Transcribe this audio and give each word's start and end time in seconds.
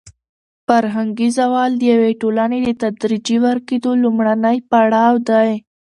فرهنګي 0.67 1.29
زوال 1.37 1.71
د 1.77 1.81
یوې 1.93 2.11
ټولنې 2.21 2.59
د 2.65 2.69
تدریجي 2.81 3.37
ورکېدو 3.45 3.91
لومړنی 4.03 4.57
پړاو 4.69 5.15
دی. 5.29 5.51